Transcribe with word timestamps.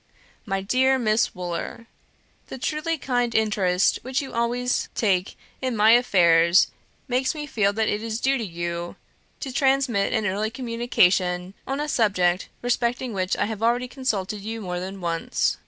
"My 0.47 0.61
dear 0.61 0.97
Miss 0.97 1.35
Wooler, 1.35 1.85
The 2.47 2.57
truly 2.57 2.97
kind 2.97 3.35
interest 3.35 3.99
which 4.01 4.19
you 4.19 4.33
always 4.33 4.89
taken 4.95 5.35
in 5.61 5.75
my 5.75 5.91
affairs 5.91 6.71
makes 7.07 7.35
me 7.35 7.45
feel 7.45 7.71
that 7.73 7.87
it 7.87 8.01
is 8.01 8.19
due 8.19 8.39
to 8.39 8.43
you 8.43 8.95
to 9.41 9.51
transmit 9.53 10.11
an 10.11 10.25
early 10.25 10.49
communication 10.49 11.53
on 11.67 11.79
a 11.79 11.87
subject 11.87 12.49
respecting 12.63 13.13
which 13.13 13.37
I 13.37 13.45
have 13.45 13.61
already 13.61 13.87
consulted 13.87 14.41
you 14.41 14.59
more 14.59 14.79
than 14.79 15.01
once. 15.01 15.59